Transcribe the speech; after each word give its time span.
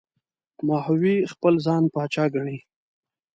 ماهوی 0.67 1.15
خپل 1.31 1.53
ځان 1.65 1.83
پاچا 1.93 2.25
ګڼي. 2.35 2.57